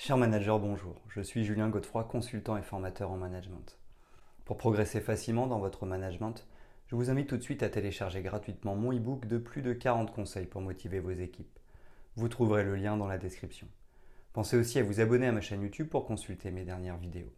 Chers 0.00 0.16
managers, 0.16 0.58
bonjour. 0.60 0.94
Je 1.08 1.20
suis 1.20 1.42
Julien 1.42 1.68
Godefroy, 1.70 2.04
consultant 2.04 2.56
et 2.56 2.62
formateur 2.62 3.10
en 3.10 3.16
management. 3.16 3.80
Pour 4.44 4.56
progresser 4.56 5.00
facilement 5.00 5.48
dans 5.48 5.58
votre 5.58 5.86
management, 5.86 6.46
je 6.86 6.94
vous 6.94 7.10
invite 7.10 7.28
tout 7.28 7.36
de 7.36 7.42
suite 7.42 7.64
à 7.64 7.68
télécharger 7.68 8.22
gratuitement 8.22 8.76
mon 8.76 8.92
e-book 8.92 9.26
de 9.26 9.38
plus 9.38 9.60
de 9.60 9.72
40 9.72 10.14
conseils 10.14 10.46
pour 10.46 10.60
motiver 10.60 11.00
vos 11.00 11.10
équipes. 11.10 11.58
Vous 12.14 12.28
trouverez 12.28 12.62
le 12.62 12.76
lien 12.76 12.96
dans 12.96 13.08
la 13.08 13.18
description. 13.18 13.66
Pensez 14.32 14.56
aussi 14.56 14.78
à 14.78 14.84
vous 14.84 15.00
abonner 15.00 15.26
à 15.26 15.32
ma 15.32 15.40
chaîne 15.40 15.62
YouTube 15.62 15.88
pour 15.88 16.06
consulter 16.06 16.52
mes 16.52 16.64
dernières 16.64 16.98
vidéos. 16.98 17.34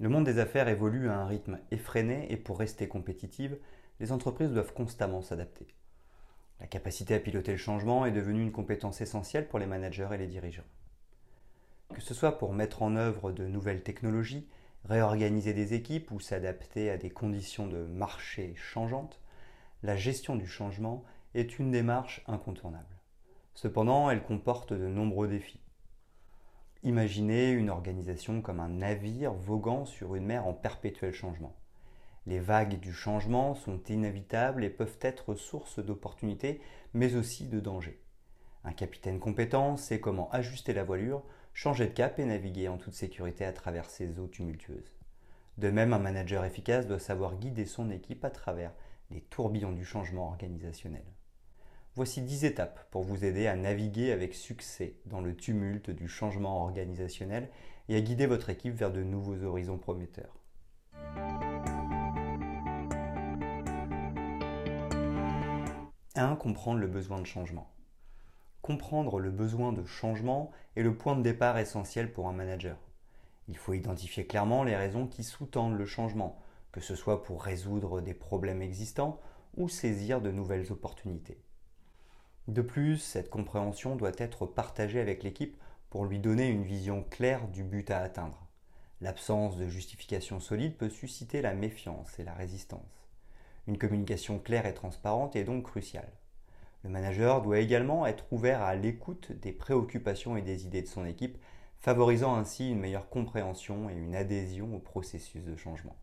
Le 0.00 0.08
monde 0.08 0.24
des 0.24 0.38
affaires 0.38 0.68
évolue 0.68 1.10
à 1.10 1.18
un 1.18 1.26
rythme 1.26 1.58
effréné 1.70 2.32
et 2.32 2.38
pour 2.38 2.58
rester 2.58 2.88
compétitive, 2.88 3.58
les 4.00 4.12
entreprises 4.12 4.52
doivent 4.52 4.72
constamment 4.72 5.20
s'adapter. 5.20 5.66
La 6.60 6.66
capacité 6.66 7.14
à 7.14 7.20
piloter 7.20 7.52
le 7.52 7.58
changement 7.58 8.06
est 8.06 8.12
devenue 8.12 8.42
une 8.42 8.52
compétence 8.52 9.00
essentielle 9.00 9.48
pour 9.48 9.58
les 9.58 9.66
managers 9.66 10.08
et 10.12 10.18
les 10.18 10.26
dirigeants. 10.26 10.62
Que 11.92 12.00
ce 12.00 12.14
soit 12.14 12.38
pour 12.38 12.52
mettre 12.52 12.82
en 12.82 12.96
œuvre 12.96 13.32
de 13.32 13.46
nouvelles 13.46 13.82
technologies, 13.82 14.48
réorganiser 14.84 15.52
des 15.52 15.74
équipes 15.74 16.10
ou 16.10 16.20
s'adapter 16.20 16.90
à 16.90 16.96
des 16.96 17.10
conditions 17.10 17.66
de 17.66 17.84
marché 17.84 18.54
changeantes, 18.56 19.20
la 19.82 19.96
gestion 19.96 20.36
du 20.36 20.46
changement 20.46 21.04
est 21.34 21.58
une 21.58 21.70
démarche 21.70 22.22
incontournable. 22.26 22.96
Cependant, 23.54 24.10
elle 24.10 24.22
comporte 24.22 24.72
de 24.72 24.86
nombreux 24.86 25.28
défis. 25.28 25.60
Imaginez 26.82 27.50
une 27.50 27.70
organisation 27.70 28.42
comme 28.42 28.60
un 28.60 28.68
navire 28.68 29.32
voguant 29.32 29.86
sur 29.86 30.14
une 30.16 30.26
mer 30.26 30.46
en 30.46 30.52
perpétuel 30.52 31.12
changement. 31.12 31.54
Les 32.26 32.40
vagues 32.40 32.80
du 32.80 32.92
changement 32.92 33.54
sont 33.54 33.82
inévitables 33.84 34.64
et 34.64 34.70
peuvent 34.70 34.98
être 35.02 35.34
source 35.34 35.78
d'opportunités, 35.78 36.60
mais 36.94 37.16
aussi 37.16 37.46
de 37.46 37.60
dangers. 37.60 38.00
Un 38.64 38.72
capitaine 38.72 39.20
compétent 39.20 39.76
sait 39.76 40.00
comment 40.00 40.30
ajuster 40.30 40.72
la 40.72 40.84
voilure, 40.84 41.22
changer 41.52 41.86
de 41.86 41.92
cap 41.92 42.18
et 42.18 42.24
naviguer 42.24 42.68
en 42.68 42.78
toute 42.78 42.94
sécurité 42.94 43.44
à 43.44 43.52
travers 43.52 43.90
ces 43.90 44.18
eaux 44.18 44.26
tumultueuses. 44.26 44.94
De 45.58 45.70
même, 45.70 45.92
un 45.92 45.98
manager 45.98 46.44
efficace 46.44 46.86
doit 46.86 46.98
savoir 46.98 47.36
guider 47.36 47.66
son 47.66 47.90
équipe 47.90 48.24
à 48.24 48.30
travers 48.30 48.72
les 49.10 49.20
tourbillons 49.20 49.72
du 49.72 49.84
changement 49.84 50.28
organisationnel. 50.28 51.04
Voici 51.94 52.22
10 52.22 52.46
étapes 52.46 52.88
pour 52.90 53.02
vous 53.02 53.24
aider 53.24 53.46
à 53.46 53.54
naviguer 53.54 54.10
avec 54.10 54.34
succès 54.34 54.96
dans 55.06 55.20
le 55.20 55.36
tumulte 55.36 55.90
du 55.90 56.08
changement 56.08 56.62
organisationnel 56.62 57.50
et 57.88 57.96
à 57.96 58.00
guider 58.00 58.26
votre 58.26 58.50
équipe 58.50 58.74
vers 58.74 58.90
de 58.90 59.02
nouveaux 59.02 59.44
horizons 59.44 59.78
prometteurs. 59.78 60.40
1. 66.16 66.36
Comprendre 66.36 66.78
le 66.78 66.86
besoin 66.86 67.20
de 67.20 67.26
changement. 67.26 67.68
Comprendre 68.62 69.18
le 69.18 69.32
besoin 69.32 69.72
de 69.72 69.84
changement 69.84 70.52
est 70.76 70.84
le 70.84 70.96
point 70.96 71.16
de 71.16 71.22
départ 71.22 71.58
essentiel 71.58 72.12
pour 72.12 72.28
un 72.28 72.32
manager. 72.32 72.78
Il 73.48 73.56
faut 73.56 73.72
identifier 73.72 74.24
clairement 74.24 74.62
les 74.62 74.76
raisons 74.76 75.08
qui 75.08 75.24
sous-tendent 75.24 75.76
le 75.76 75.86
changement, 75.86 76.40
que 76.70 76.80
ce 76.80 76.94
soit 76.94 77.24
pour 77.24 77.42
résoudre 77.42 78.00
des 78.00 78.14
problèmes 78.14 78.62
existants 78.62 79.18
ou 79.56 79.68
saisir 79.68 80.20
de 80.20 80.30
nouvelles 80.30 80.70
opportunités. 80.70 81.42
De 82.46 82.62
plus, 82.62 82.98
cette 82.98 83.28
compréhension 83.28 83.96
doit 83.96 84.12
être 84.16 84.46
partagée 84.46 85.00
avec 85.00 85.24
l'équipe 85.24 85.56
pour 85.90 86.04
lui 86.04 86.20
donner 86.20 86.46
une 86.46 86.62
vision 86.62 87.02
claire 87.02 87.48
du 87.48 87.64
but 87.64 87.90
à 87.90 87.98
atteindre. 87.98 88.46
L'absence 89.00 89.56
de 89.56 89.66
justification 89.66 90.38
solide 90.38 90.76
peut 90.76 90.90
susciter 90.90 91.42
la 91.42 91.54
méfiance 91.54 92.20
et 92.20 92.24
la 92.24 92.34
résistance. 92.34 93.03
Une 93.66 93.78
communication 93.78 94.38
claire 94.38 94.66
et 94.66 94.74
transparente 94.74 95.36
est 95.36 95.44
donc 95.44 95.64
cruciale. 95.64 96.12
Le 96.82 96.90
manager 96.90 97.40
doit 97.40 97.60
également 97.60 98.06
être 98.06 98.26
ouvert 98.30 98.60
à 98.60 98.74
l'écoute 98.74 99.32
des 99.32 99.52
préoccupations 99.52 100.36
et 100.36 100.42
des 100.42 100.66
idées 100.66 100.82
de 100.82 100.86
son 100.86 101.06
équipe, 101.06 101.38
favorisant 101.78 102.36
ainsi 102.36 102.70
une 102.70 102.80
meilleure 102.80 103.08
compréhension 103.08 103.88
et 103.88 103.94
une 103.94 104.14
adhésion 104.14 104.74
au 104.74 104.78
processus 104.78 105.44
de 105.44 105.56
changement. 105.56 105.96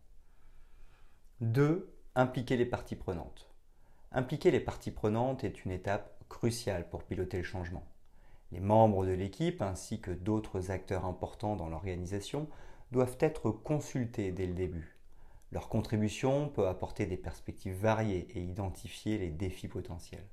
2. 1.40 1.92
Impliquer 2.14 2.56
les 2.56 2.66
parties 2.66 2.96
prenantes. 2.96 3.48
Impliquer 4.10 4.50
les 4.50 4.60
parties 4.60 4.90
prenantes 4.90 5.44
est 5.44 5.64
une 5.64 5.70
étape 5.70 6.18
cruciale 6.28 6.88
pour 6.88 7.04
piloter 7.04 7.38
le 7.38 7.42
changement. 7.44 7.84
Les 8.50 8.60
membres 8.60 9.06
de 9.06 9.12
l'équipe 9.12 9.62
ainsi 9.62 10.00
que 10.00 10.10
d'autres 10.10 10.70
acteurs 10.70 11.06
importants 11.06 11.56
dans 11.56 11.68
l'organisation 11.68 12.48
doivent 12.90 13.16
être 13.20 13.50
consultés 13.50 14.30
dès 14.32 14.46
le 14.46 14.52
début. 14.52 14.91
Leur 15.52 15.68
contribution 15.68 16.48
peut 16.48 16.66
apporter 16.66 17.04
des 17.04 17.18
perspectives 17.18 17.74
variées 17.74 18.26
et 18.34 18.40
identifier 18.40 19.18
les 19.18 19.28
défis 19.28 19.68
potentiels. 19.68 20.26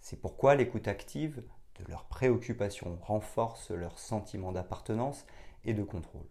C'est 0.00 0.18
pourquoi 0.18 0.54
l'écoute 0.54 0.88
active 0.88 1.42
de 1.78 1.84
leurs 1.90 2.06
préoccupations 2.06 2.98
renforce 3.02 3.70
leur 3.70 3.98
sentiment 3.98 4.50
d'appartenance 4.50 5.26
et 5.64 5.74
de 5.74 5.82
contrôle. 5.82 6.26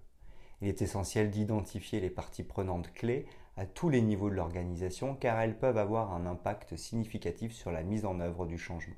Il 0.62 0.68
est 0.68 0.82
essentiel 0.82 1.30
d'identifier 1.30 2.00
les 2.00 2.10
parties 2.10 2.44
prenantes 2.44 2.92
clés 2.94 3.28
à 3.58 3.68
tous 3.68 3.90
les 3.90 4.02
niveaux 4.02 4.32
de 4.32 4.36
l'organisation 4.36 5.16
car 5.16 5.40
elles 5.40 5.60
peuvent 5.60 5.78
avoir 5.78 6.12
un 6.12 6.26
impact 6.26 6.78
significatif 6.78 7.54
sur 7.54 7.72
la 7.72 7.84
mise 7.84 8.06
en 8.06 8.20
œuvre 8.20 8.48
du 8.48 8.58
changement. 8.58 8.96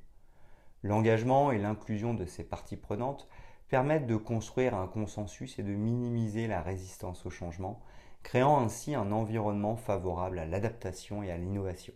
L'engagement 0.84 1.52
et 1.52 1.58
l'inclusion 1.58 2.14
de 2.14 2.26
ces 2.26 2.46
parties 2.46 2.78
prenantes 2.78 3.28
permettent 3.68 4.08
de 4.08 4.16
construire 4.16 4.74
un 4.76 4.88
consensus 4.88 5.60
et 5.60 5.64
de 5.64 5.74
minimiser 5.74 6.48
la 6.48 6.62
résistance 6.62 7.26
au 7.26 7.30
changement, 7.30 7.82
créant 8.24 8.60
ainsi 8.60 8.96
un 8.96 9.12
environnement 9.12 9.76
favorable 9.76 10.40
à 10.40 10.46
l'adaptation 10.46 11.24
et 11.24 11.32
à 11.32 11.38
l'innovation. 11.38 11.94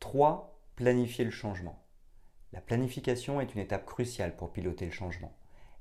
3. 0.00 0.58
Planifier 0.76 1.24
le 1.24 1.30
changement. 1.30 1.82
La 2.52 2.60
planification 2.60 3.40
est 3.40 3.54
une 3.54 3.60
étape 3.60 3.86
cruciale 3.86 4.36
pour 4.36 4.52
piloter 4.52 4.86
le 4.86 4.92
changement. 4.92 5.32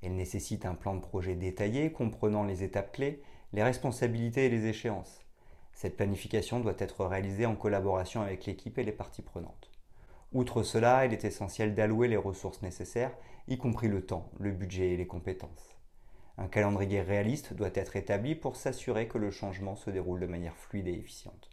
Elle 0.01 0.15
nécessite 0.15 0.65
un 0.65 0.75
plan 0.75 0.95
de 0.95 1.01
projet 1.01 1.35
détaillé 1.35 1.91
comprenant 1.91 2.43
les 2.43 2.63
étapes 2.63 2.91
clés, 2.91 3.21
les 3.53 3.63
responsabilités 3.63 4.45
et 4.45 4.49
les 4.49 4.65
échéances. 4.67 5.21
Cette 5.73 5.97
planification 5.97 6.59
doit 6.59 6.75
être 6.77 7.05
réalisée 7.05 7.45
en 7.45 7.55
collaboration 7.55 8.21
avec 8.21 8.45
l'équipe 8.45 8.77
et 8.77 8.83
les 8.83 8.91
parties 8.91 9.21
prenantes. 9.21 9.71
Outre 10.33 10.63
cela, 10.63 11.05
il 11.05 11.13
est 11.13 11.25
essentiel 11.25 11.75
d'allouer 11.75 12.07
les 12.07 12.17
ressources 12.17 12.61
nécessaires, 12.61 13.15
y 13.47 13.57
compris 13.57 13.87
le 13.87 14.05
temps, 14.05 14.29
le 14.39 14.51
budget 14.51 14.91
et 14.91 14.97
les 14.97 15.07
compétences. 15.07 15.74
Un 16.37 16.47
calendrier 16.47 17.01
réaliste 17.01 17.53
doit 17.53 17.71
être 17.73 17.95
établi 17.95 18.35
pour 18.35 18.57
s'assurer 18.57 19.07
que 19.07 19.17
le 19.17 19.31
changement 19.31 19.75
se 19.75 19.89
déroule 19.89 20.19
de 20.19 20.25
manière 20.25 20.57
fluide 20.57 20.87
et 20.87 20.93
efficiente. 20.93 21.49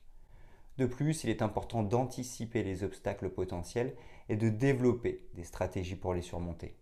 De 0.78 0.86
plus, 0.86 1.22
il 1.22 1.30
est 1.30 1.42
important 1.42 1.82
d'anticiper 1.82 2.62
les 2.62 2.82
obstacles 2.82 3.30
potentiels 3.30 3.94
et 4.28 4.36
de 4.36 4.48
développer 4.48 5.28
des 5.34 5.44
stratégies 5.44 5.96
pour 5.96 6.14
les 6.14 6.22
surmonter. 6.22 6.76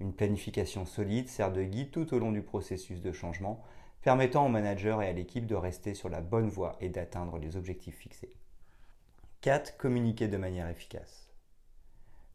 Une 0.00 0.14
planification 0.14 0.86
solide 0.86 1.28
sert 1.28 1.52
de 1.52 1.62
guide 1.62 1.90
tout 1.90 2.14
au 2.14 2.18
long 2.18 2.32
du 2.32 2.42
processus 2.42 3.00
de 3.00 3.12
changement, 3.12 3.62
permettant 4.02 4.46
au 4.46 4.48
manager 4.48 5.02
et 5.02 5.08
à 5.08 5.12
l'équipe 5.12 5.46
de 5.46 5.54
rester 5.54 5.94
sur 5.94 6.08
la 6.08 6.20
bonne 6.20 6.48
voie 6.48 6.76
et 6.80 6.88
d'atteindre 6.88 7.38
les 7.38 7.56
objectifs 7.56 7.96
fixés. 7.96 8.36
4. 9.42 9.76
Communiquer 9.76 10.28
de 10.28 10.36
manière 10.36 10.68
efficace. 10.68 11.30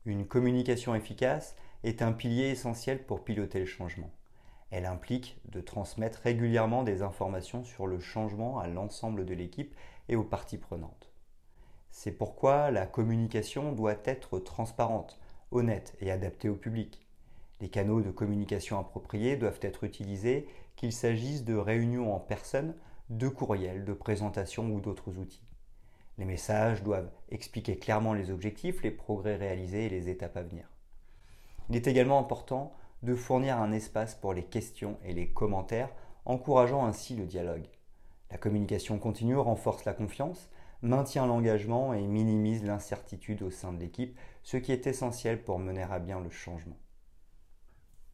Une 0.06 0.28
communication 0.28 0.96
efficace 0.96 1.56
est 1.84 2.02
un 2.02 2.12
pilier 2.12 2.50
essentiel 2.50 3.06
pour 3.06 3.24
piloter 3.24 3.59
le 3.59 3.66
changement. 3.66 4.12
Elle 4.72 4.85
implique 4.85 5.40
de 5.46 5.62
transmettre 5.62 6.19
régulièrement 6.19 6.84
des 6.84 7.02
informations 7.02 7.63
sur 7.63 7.88
le 7.88 8.00
changement 8.00 8.59
à 8.59 8.68
l'ensemble 8.68 9.25
de 9.25 9.34
l'équipe 9.34 9.75
et 10.07 10.16
aux 10.16 10.24
parties 10.24 10.57
prenantes. 10.57 11.12
C'est 11.91 12.12
pourquoi 12.12 12.69
la 12.72 12.85
communication 12.85 13.72
doit 13.72 13.97
être 14.06 14.40
transparente, 14.40 15.19
honnête 15.52 15.96
et 16.00 16.12
adaptée 16.12 16.50
au 16.50 16.56
public. 16.56 17.06
Les 17.62 17.69
canaux 17.69 18.02
de 18.02 18.12
communication 18.12 18.80
appropriés 18.80 19.38
doivent 19.38 19.59
être 19.62 19.84
utilisés, 19.84 20.47
qu'il 20.75 20.94
s'agisse 20.94 21.44
de 21.44 21.56
réunions 21.56 22.13
en 22.16 22.19
personne, 22.19 22.75
de 23.10 23.27
courriels, 23.27 23.83
de 23.83 23.94
présentations 23.94 24.72
ou 24.72 24.80
d'autres 24.80 25.18
outils. 25.18 25.44
Les 26.18 26.25
messages 26.25 26.83
doivent 26.83 27.12
expliquer 27.30 27.77
clairement 27.77 28.13
les 28.13 28.30
objectifs, 28.30 28.83
les 28.83 28.92
progrès 28.92 29.36
réalisés 29.36 29.88
et 29.88 29.89
les 29.89 30.10
étapes 30.10 30.38
à 30.38 30.44
venir. 30.44 30.69
Il 31.69 31.75
est 31.75 31.88
également 31.88 32.19
important 32.19 32.74
de 33.04 33.16
fournir 33.16 33.57
un 33.60 33.72
espace 33.72 34.16
pour 34.16 34.34
les 34.34 34.44
questions 34.44 34.98
et 35.04 35.13
les 35.13 35.31
commentaires, 35.31 35.94
encourageant 36.25 36.86
ainsi 36.86 37.16
le 37.16 37.25
dialogue. 37.25 37.68
La 38.31 38.38
communication 38.38 39.00
continue 39.00 39.38
renforce 39.38 39.86
la 39.86 39.94
confiance, 39.94 40.50
maintient 40.81 41.25
l'engagement 41.25 41.94
et 41.94 42.01
minimise 42.01 42.63
l'incertitude 42.63 43.42
au 43.42 43.50
sein 43.50 43.74
de 43.74 43.80
l'équipe, 43.80 44.18
ce 44.44 44.57
qui 44.57 44.72
est 44.72 44.88
essentiel 44.88 45.44
pour 45.44 45.60
mener 45.60 45.84
à 45.84 46.00
bien 46.00 46.19
le 46.19 46.30
changement. 46.30 46.78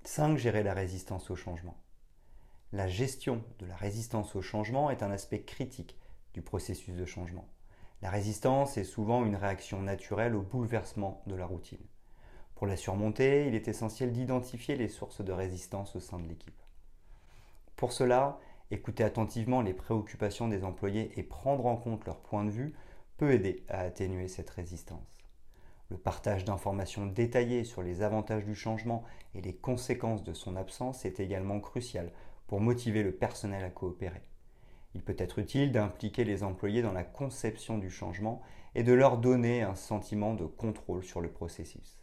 5. 0.04 0.38
Gérer 0.38 0.64
la 0.64 0.74
résistance 0.74 1.30
au 1.32 1.36
changement. 1.36 1.76
La 2.72 2.88
gestion 2.88 3.44
de 3.60 3.66
la 3.66 3.76
résistance 3.76 4.36
au 4.36 4.42
changement 4.42 4.90
est 4.90 5.04
un 5.04 5.12
aspect 5.12 5.44
critique 5.44 5.98
du 6.34 6.42
processus 6.42 6.96
de 6.96 7.06
changement. 7.06 7.48
La 8.02 8.10
résistance 8.10 8.78
est 8.78 8.84
souvent 8.84 9.26
une 9.26 9.36
réaction 9.36 9.82
naturelle 9.82 10.36
au 10.36 10.42
bouleversement 10.42 11.24
de 11.28 11.36
la 11.36 11.46
routine. 11.46 11.86
Pour 12.56 12.68
la 12.68 12.78
surmonter, 12.78 13.48
il 13.48 13.56
est 13.56 13.68
essentiel 13.68 14.13
d'identifier 14.13 14.78
les 14.78 14.88
sources 14.88 15.22
de 15.22 15.34
résistance 15.34 15.96
au 15.96 16.00
sein 16.00 16.19
de 16.19 16.28
l'équipe. 16.28 16.62
Pour 17.75 17.92
cela, 17.92 18.40
écouter 18.72 19.04
attentivement 19.04 19.62
les 19.62 19.74
préoccupations 19.74 20.48
des 20.48 20.63
employés 20.63 21.12
et 21.18 21.24
prendre 21.24 21.66
en 21.66 21.75
compte 21.75 22.06
leur 22.06 22.19
point 22.19 22.46
de 22.46 22.50
vue 22.50 22.74
peut 23.18 23.34
aider 23.34 23.63
à 23.68 23.80
atténuer 23.80 24.30
cette 24.30 24.50
résistance. 24.50 25.19
Le 25.90 25.98
partage 25.98 26.46
d'informations 26.46 27.06
détaillées 27.06 27.66
sur 27.66 27.84
les 27.84 28.02
avantages 28.02 28.46
du 28.46 28.56
changement 28.56 29.04
et 29.36 29.42
les 29.42 29.54
conséquences 29.54 30.24
de 30.24 30.34
son 30.34 30.56
absence 30.56 31.06
est 31.06 31.19
également 31.19 31.60
crucial 31.60 32.12
pour 32.48 32.62
motiver 32.62 33.04
le 33.04 33.12
personnel 33.12 33.63
à 33.63 33.69
coopérer. 33.69 34.22
Il 34.96 35.01
peut 35.01 35.16
être 35.18 35.40
utile 35.40 35.74
d'impliquer 35.74 36.24
les 36.24 36.44
employés 36.44 36.81
dans 36.81 36.94
la 36.94 37.04
conception 37.04 37.78
du 37.78 37.90
changement 37.90 38.42
et 38.75 38.84
de 38.84 38.94
leur 38.94 39.18
donner 39.18 39.62
un 39.62 39.75
sentiment 39.75 40.34
de 40.34 40.46
contrôle 40.46 41.04
sur 41.04 41.19
le 41.19 41.30
processus. 41.30 41.98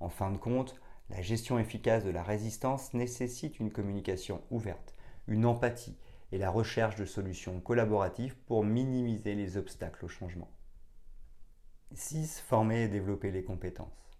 En 0.00 0.08
fin 0.08 0.30
de 0.30 0.38
compte, 0.38 0.80
la 1.10 1.20
gestion 1.20 1.58
efficace 1.58 2.04
de 2.04 2.10
la 2.10 2.22
résistance 2.22 2.94
nécessite 2.94 3.60
une 3.60 3.70
communication 3.70 4.42
ouverte, 4.50 4.94
une 5.28 5.44
empathie 5.44 5.98
et 6.32 6.38
la 6.38 6.50
recherche 6.50 6.96
de 6.96 7.04
solutions 7.04 7.60
collaboratives 7.60 8.36
pour 8.46 8.64
minimiser 8.64 9.34
les 9.34 9.56
obstacles 9.56 10.04
au 10.04 10.08
changement. 10.08 10.50
6. 11.92 12.40
Former 12.40 12.84
et 12.84 12.88
développer 12.88 13.30
les 13.30 13.42
compétences. 13.42 14.16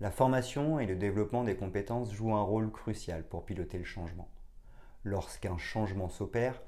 La 0.00 0.10
formation 0.10 0.80
et 0.80 0.86
le 0.86 0.96
développement 0.96 1.44
des 1.44 1.56
compétences 1.56 2.12
jouent 2.12 2.34
un 2.34 2.42
rôle 2.42 2.70
crucial 2.70 3.28
pour 3.28 3.44
piloter 3.44 3.78
le 3.78 3.84
changement. 3.84 4.28
Lorsqu'un 5.04 5.58
changement 5.58 6.08
s'opère, 6.08 6.62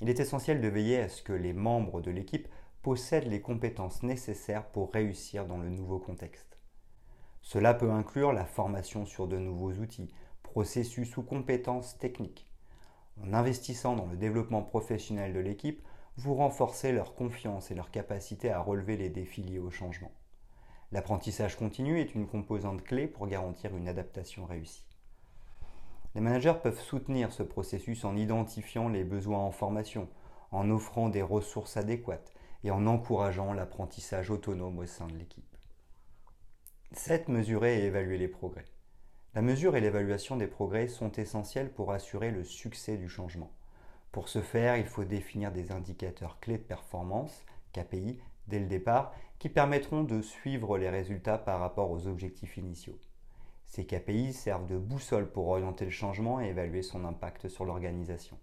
il 0.00 0.08
est 0.08 0.20
essentiel 0.20 0.60
de 0.60 0.68
veiller 0.68 1.00
à 1.00 1.08
ce 1.08 1.22
que 1.22 1.32
les 1.32 1.52
membres 1.52 2.00
de 2.00 2.10
l'équipe 2.10 2.48
possèdent 2.82 3.28
les 3.28 3.40
compétences 3.40 4.02
nécessaires 4.02 4.66
pour 4.66 4.92
réussir 4.92 5.46
dans 5.46 5.58
le 5.58 5.70
nouveau 5.70 5.98
contexte. 5.98 6.55
Cela 7.46 7.74
peut 7.74 7.92
inclure 7.92 8.32
la 8.32 8.44
formation 8.44 9.06
sur 9.06 9.28
de 9.28 9.38
nouveaux 9.38 9.70
outils, 9.74 10.12
processus 10.42 11.16
ou 11.16 11.22
compétences 11.22 11.96
techniques. 11.96 12.50
En 13.22 13.32
investissant 13.32 13.94
dans 13.94 14.06
le 14.06 14.16
développement 14.16 14.62
professionnel 14.62 15.32
de 15.32 15.38
l'équipe, 15.38 15.86
vous 16.16 16.34
renforcez 16.34 16.90
leur 16.90 17.14
confiance 17.14 17.70
et 17.70 17.76
leur 17.76 17.92
capacité 17.92 18.50
à 18.50 18.58
relever 18.58 18.96
les 18.96 19.10
défis 19.10 19.44
liés 19.44 19.60
au 19.60 19.70
changement. 19.70 20.10
L'apprentissage 20.90 21.54
continu 21.54 22.00
est 22.00 22.16
une 22.16 22.26
composante 22.26 22.82
clé 22.82 23.06
pour 23.06 23.28
garantir 23.28 23.76
une 23.76 23.86
adaptation 23.86 24.44
réussie. 24.44 24.84
Les 26.16 26.20
managers 26.20 26.56
peuvent 26.60 26.80
soutenir 26.80 27.30
ce 27.30 27.44
processus 27.44 28.04
en 28.04 28.16
identifiant 28.16 28.88
les 28.88 29.04
besoins 29.04 29.38
en 29.38 29.52
formation, 29.52 30.08
en 30.50 30.68
offrant 30.68 31.08
des 31.10 31.22
ressources 31.22 31.76
adéquates 31.76 32.34
et 32.64 32.72
en 32.72 32.88
encourageant 32.88 33.52
l'apprentissage 33.52 34.32
autonome 34.32 34.80
au 34.80 34.86
sein 34.86 35.06
de 35.06 35.14
l'équipe. 35.14 35.55
7. 36.92 37.28
Mesurer 37.28 37.80
et 37.80 37.86
évaluer 37.86 38.16
les 38.16 38.28
progrès. 38.28 38.64
La 39.34 39.42
mesure 39.42 39.76
et 39.76 39.80
l'évaluation 39.80 40.36
des 40.36 40.46
progrès 40.46 40.86
sont 40.86 41.10
essentiels 41.12 41.72
pour 41.72 41.90
assurer 41.92 42.30
le 42.30 42.44
succès 42.44 42.96
du 42.96 43.08
changement. 43.08 43.50
Pour 44.12 44.28
ce 44.28 44.40
faire, 44.40 44.76
il 44.76 44.86
faut 44.86 45.04
définir 45.04 45.50
des 45.50 45.72
indicateurs 45.72 46.38
clés 46.40 46.58
de 46.58 46.62
performance, 46.62 47.44
KPI, 47.72 48.20
dès 48.46 48.60
le 48.60 48.66
départ, 48.66 49.12
qui 49.40 49.48
permettront 49.48 50.04
de 50.04 50.22
suivre 50.22 50.78
les 50.78 50.88
résultats 50.88 51.38
par 51.38 51.58
rapport 51.58 51.90
aux 51.90 52.06
objectifs 52.06 52.56
initiaux. 52.56 52.98
Ces 53.66 53.84
KPI 53.84 54.32
servent 54.32 54.66
de 54.66 54.78
boussole 54.78 55.30
pour 55.30 55.48
orienter 55.48 55.84
le 55.84 55.90
changement 55.90 56.40
et 56.40 56.46
évaluer 56.46 56.82
son 56.82 57.04
impact 57.04 57.48
sur 57.48 57.64
l'organisation. 57.64 58.38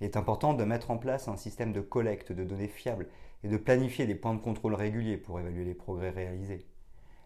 Il 0.00 0.06
est 0.06 0.16
important 0.16 0.54
de 0.54 0.64
mettre 0.64 0.90
en 0.90 0.96
place 0.96 1.28
un 1.28 1.36
système 1.36 1.74
de 1.74 1.82
collecte 1.82 2.32
de 2.32 2.44
données 2.44 2.66
fiables 2.66 3.08
et 3.44 3.48
de 3.48 3.58
planifier 3.58 4.06
des 4.06 4.14
points 4.14 4.34
de 4.34 4.40
contrôle 4.40 4.74
réguliers 4.74 5.18
pour 5.18 5.38
évaluer 5.38 5.64
les 5.64 5.74
progrès 5.74 6.10
réalisés. 6.10 6.66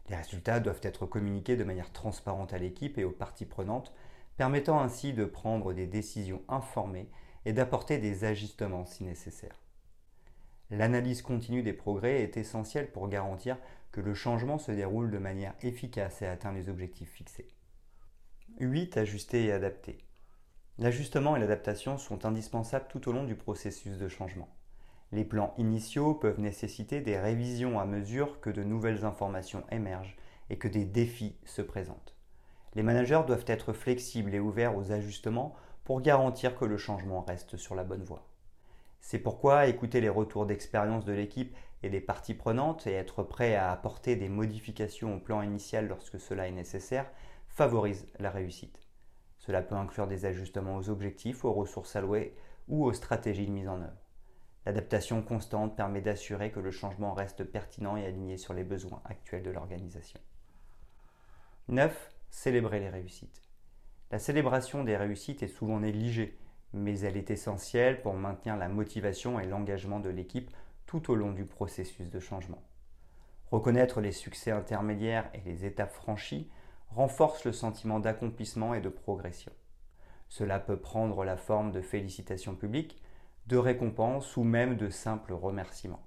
Les 0.08 0.16
résultats 0.16 0.60
doivent 0.60 0.80
être 0.82 1.06
communiqués 1.06 1.56
de 1.56 1.64
manière 1.64 1.92
transparente 1.92 2.52
à 2.52 2.58
l'équipe 2.58 2.98
et 2.98 3.04
aux 3.04 3.10
parties 3.10 3.46
prenantes, 3.46 3.92
permettant 4.36 4.80
ainsi 4.80 5.12
de 5.12 5.24
prendre 5.24 5.72
des 5.72 5.86
décisions 5.86 6.42
informées 6.48 7.08
et 7.44 7.52
d'apporter 7.52 7.98
des 7.98 8.24
ajustements 8.24 8.86
si 8.86 9.04
nécessaire. 9.04 9.60
L'analyse 10.70 11.22
continue 11.22 11.62
des 11.62 11.72
progrès 11.72 12.22
est 12.22 12.36
essentielle 12.36 12.90
pour 12.90 13.08
garantir 13.08 13.56
que 13.92 14.00
le 14.00 14.14
changement 14.14 14.58
se 14.58 14.72
déroule 14.72 15.10
de 15.10 15.18
manière 15.18 15.54
efficace 15.62 16.22
et 16.22 16.26
atteint 16.26 16.52
les 16.52 16.68
objectifs 16.68 17.12
fixés. 17.12 17.48
8. 18.58 18.96
Ajuster 18.96 19.44
et 19.44 19.52
adapter. 19.52 19.98
L'ajustement 20.78 21.36
et 21.36 21.40
l'adaptation 21.40 21.98
sont 21.98 22.26
indispensables 22.26 22.86
tout 22.88 23.08
au 23.08 23.12
long 23.12 23.24
du 23.24 23.36
processus 23.36 23.96
de 23.96 24.08
changement. 24.08 24.48
Les 25.12 25.24
plans 25.24 25.54
initiaux 25.58 26.14
peuvent 26.14 26.40
nécessiter 26.40 27.00
des 27.00 27.18
révisions 27.18 27.78
à 27.78 27.84
mesure 27.84 28.40
que 28.40 28.50
de 28.50 28.64
nouvelles 28.64 29.04
informations 29.04 29.64
émergent 29.70 30.16
et 30.50 30.58
que 30.58 30.68
des 30.68 30.84
défis 30.84 31.36
se 31.44 31.62
présentent. 31.62 32.14
Les 32.74 32.82
managers 32.82 33.22
doivent 33.26 33.44
être 33.46 33.72
flexibles 33.72 34.34
et 34.34 34.40
ouverts 34.40 34.76
aux 34.76 34.92
ajustements 34.92 35.54
pour 35.84 36.00
garantir 36.00 36.56
que 36.56 36.64
le 36.64 36.76
changement 36.76 37.22
reste 37.22 37.56
sur 37.56 37.74
la 37.74 37.84
bonne 37.84 38.04
voie. 38.04 38.28
C'est 39.00 39.20
pourquoi 39.20 39.68
écouter 39.68 40.00
les 40.00 40.08
retours 40.08 40.46
d'expérience 40.46 41.04
de 41.04 41.12
l'équipe 41.12 41.56
et 41.82 41.90
des 41.90 42.00
parties 42.00 42.34
prenantes 42.34 42.86
et 42.86 42.92
être 42.92 43.22
prêt 43.22 43.54
à 43.54 43.70
apporter 43.70 44.16
des 44.16 44.28
modifications 44.28 45.14
au 45.14 45.20
plan 45.20 45.42
initial 45.42 45.86
lorsque 45.86 46.18
cela 46.18 46.48
est 46.48 46.52
nécessaire 46.52 47.06
favorise 47.48 48.06
la 48.18 48.30
réussite. 48.30 48.82
Cela 49.38 49.62
peut 49.62 49.76
inclure 49.76 50.08
des 50.08 50.26
ajustements 50.26 50.76
aux 50.76 50.90
objectifs, 50.90 51.44
aux 51.44 51.52
ressources 51.52 51.96
allouées 51.96 52.36
ou 52.68 52.84
aux 52.84 52.92
stratégies 52.92 53.46
de 53.46 53.52
mise 53.52 53.68
en 53.68 53.80
œuvre. 53.80 54.05
L'adaptation 54.66 55.22
constante 55.22 55.76
permet 55.76 56.00
d'assurer 56.00 56.50
que 56.50 56.58
le 56.58 56.72
changement 56.72 57.14
reste 57.14 57.44
pertinent 57.44 57.96
et 57.96 58.04
aligné 58.04 58.36
sur 58.36 58.52
les 58.52 58.64
besoins 58.64 59.00
actuels 59.04 59.44
de 59.44 59.50
l'organisation. 59.50 60.18
9. 61.68 62.12
Célébrer 62.30 62.80
les 62.80 62.90
réussites. 62.90 63.42
La 64.10 64.18
célébration 64.18 64.82
des 64.82 64.96
réussites 64.96 65.44
est 65.44 65.48
souvent 65.48 65.78
négligée, 65.78 66.36
mais 66.72 66.98
elle 66.98 67.16
est 67.16 67.30
essentielle 67.30 68.02
pour 68.02 68.14
maintenir 68.14 68.56
la 68.56 68.68
motivation 68.68 69.38
et 69.38 69.46
l'engagement 69.46 70.00
de 70.00 70.10
l'équipe 70.10 70.50
tout 70.86 71.12
au 71.12 71.14
long 71.14 71.30
du 71.30 71.44
processus 71.44 72.10
de 72.10 72.18
changement. 72.18 72.62
Reconnaître 73.52 74.00
les 74.00 74.12
succès 74.12 74.50
intermédiaires 74.50 75.30
et 75.32 75.40
les 75.48 75.64
étapes 75.64 75.92
franchies 75.92 76.50
renforce 76.90 77.44
le 77.44 77.52
sentiment 77.52 78.00
d'accomplissement 78.00 78.74
et 78.74 78.80
de 78.80 78.88
progression. 78.88 79.52
Cela 80.28 80.58
peut 80.58 80.80
prendre 80.80 81.24
la 81.24 81.36
forme 81.36 81.70
de 81.70 81.80
félicitations 81.80 82.56
publiques, 82.56 83.00
de 83.46 83.56
récompenses 83.56 84.36
ou 84.36 84.42
même 84.42 84.76
de 84.76 84.90
simples 84.90 85.32
remerciements. 85.32 86.04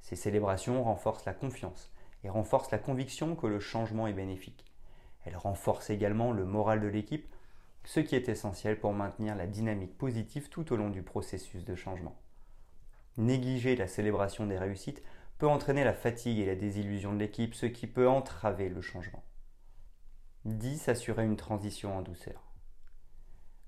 Ces 0.00 0.16
célébrations 0.16 0.82
renforcent 0.82 1.24
la 1.24 1.34
confiance 1.34 1.92
et 2.24 2.30
renforcent 2.30 2.70
la 2.70 2.78
conviction 2.78 3.36
que 3.36 3.46
le 3.46 3.60
changement 3.60 4.06
est 4.06 4.12
bénéfique. 4.12 4.64
Elle 5.24 5.36
renforce 5.36 5.90
également 5.90 6.32
le 6.32 6.44
moral 6.44 6.80
de 6.80 6.88
l'équipe, 6.88 7.26
ce 7.84 8.00
qui 8.00 8.16
est 8.16 8.28
essentiel 8.28 8.78
pour 8.78 8.92
maintenir 8.92 9.36
la 9.36 9.46
dynamique 9.46 9.96
positive 9.96 10.48
tout 10.48 10.72
au 10.72 10.76
long 10.76 10.90
du 10.90 11.02
processus 11.02 11.64
de 11.64 11.74
changement. 11.74 12.16
Négliger 13.16 13.76
la 13.76 13.86
célébration 13.86 14.46
des 14.46 14.58
réussites 14.58 15.02
peut 15.38 15.48
entraîner 15.48 15.84
la 15.84 15.92
fatigue 15.92 16.38
et 16.38 16.46
la 16.46 16.54
désillusion 16.54 17.12
de 17.12 17.18
l'équipe, 17.18 17.54
ce 17.54 17.66
qui 17.66 17.86
peut 17.86 18.08
entraver 18.08 18.68
le 18.68 18.80
changement. 18.80 19.22
10. 20.44 20.88
Assurer 20.88 21.24
une 21.24 21.36
transition 21.36 21.96
en 21.96 22.02
douceur. 22.02 22.53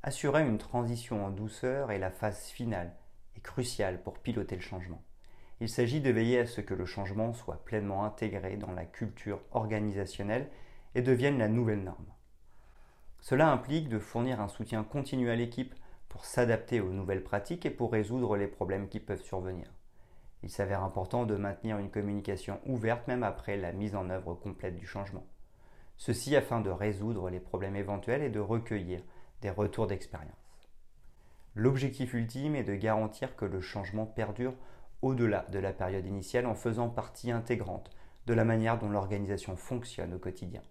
Assurer 0.02 0.46
une 0.46 0.58
transition 0.58 1.26
en 1.26 1.30
douceur 1.30 1.90
est 1.90 1.98
la 1.98 2.10
phase 2.10 2.46
finale 2.46 2.94
et 3.36 3.40
cruciale 3.40 4.02
pour 4.02 4.18
piloter 4.18 4.54
le 4.56 4.62
changement. 4.62 5.02
Il 5.60 5.68
s'agit 5.68 6.00
de 6.00 6.10
veiller 6.10 6.40
à 6.40 6.46
ce 6.46 6.60
que 6.60 6.74
le 6.74 6.84
changement 6.84 7.32
soit 7.32 7.64
pleinement 7.64 8.04
intégré 8.04 8.56
dans 8.56 8.72
la 8.72 8.84
culture 8.84 9.40
organisationnelle 9.52 10.48
et 10.94 11.02
devienne 11.02 11.38
la 11.38 11.48
nouvelle 11.48 11.82
norme. 11.82 12.12
Cela 13.20 13.50
implique 13.50 13.88
de 13.88 13.98
fournir 13.98 14.40
un 14.40 14.48
soutien 14.48 14.84
continu 14.84 15.30
à 15.30 15.36
l'équipe 15.36 15.74
pour 16.08 16.24
s'adapter 16.24 16.80
aux 16.80 16.92
nouvelles 16.92 17.24
pratiques 17.24 17.66
et 17.66 17.70
pour 17.70 17.92
résoudre 17.92 18.36
les 18.36 18.46
problèmes 18.46 18.88
qui 18.88 19.00
peuvent 19.00 19.22
survenir. 19.22 19.72
Il 20.42 20.50
s'avère 20.50 20.84
important 20.84 21.26
de 21.26 21.34
maintenir 21.34 21.78
une 21.78 21.90
communication 21.90 22.60
ouverte 22.66 23.08
même 23.08 23.22
après 23.22 23.56
la 23.56 23.72
mise 23.72 23.96
en 23.96 24.10
œuvre 24.10 24.34
complète 24.34 24.76
du 24.76 24.86
changement. 24.86 25.26
Ceci 25.96 26.36
afin 26.36 26.60
de 26.60 26.70
résoudre 26.70 27.30
les 27.30 27.40
problèmes 27.40 27.76
éventuels 27.76 28.22
et 28.22 28.30
de 28.30 28.38
recueillir 28.38 29.02
des 29.42 29.50
retours 29.50 29.86
d'expérience. 29.86 30.70
L'objectif 31.54 32.14
ultime 32.14 32.54
est 32.54 32.64
de 32.64 32.74
garantir 32.74 33.36
que 33.36 33.44
le 33.44 33.60
changement 33.60 34.06
perdure 34.06 34.54
au-delà 35.02 35.46
de 35.50 35.58
la 35.58 35.72
période 35.72 36.06
initiale 36.06 36.46
en 36.46 36.54
faisant 36.54 36.88
partie 36.88 37.30
intégrante 37.30 37.90
de 38.26 38.34
la 38.34 38.44
manière 38.44 38.78
dont 38.78 38.90
l'organisation 38.90 39.56
fonctionne 39.56 40.14
au 40.14 40.18
quotidien. 40.18 40.62